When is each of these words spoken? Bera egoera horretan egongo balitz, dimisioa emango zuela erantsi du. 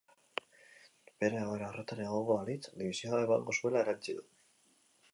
Bera 1.25 1.43
egoera 1.43 1.69
horretan 1.69 2.03
egongo 2.07 2.39
balitz, 2.41 2.65
dimisioa 2.81 3.23
emango 3.29 3.57
zuela 3.59 3.85
erantsi 3.87 4.21
du. 4.21 4.29